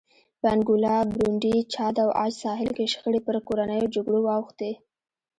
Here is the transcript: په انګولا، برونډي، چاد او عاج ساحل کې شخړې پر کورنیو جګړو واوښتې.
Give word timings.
په 0.39 0.45
انګولا، 0.55 0.95
برونډي، 1.13 1.55
چاد 1.73 1.95
او 2.03 2.09
عاج 2.17 2.33
ساحل 2.43 2.69
کې 2.77 2.91
شخړې 2.93 3.21
پر 3.27 3.35
کورنیو 3.47 3.91
جګړو 3.95 4.19
واوښتې. 4.23 4.71